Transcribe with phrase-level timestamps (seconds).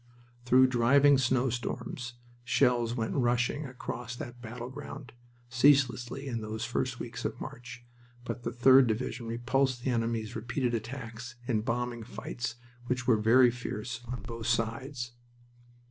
[0.45, 5.13] Through driving snowstorms shells went rushing across that battleground,
[5.47, 7.85] ceaselessly in those first weeks of March,
[8.23, 12.55] but the 3d Division repulsed the enemy's repeated attacks in bombing fights
[12.87, 15.11] which were very fierce on both sides.